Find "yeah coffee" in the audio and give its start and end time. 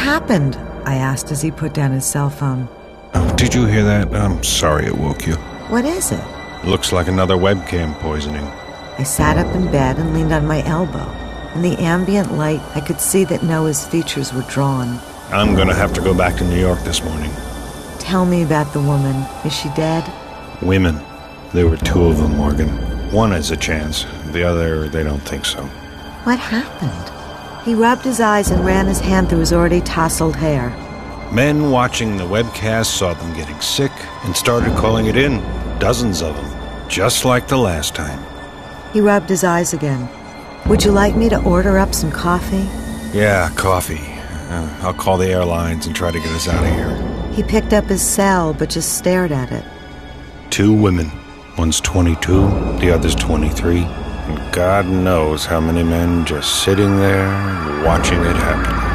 43.16-44.00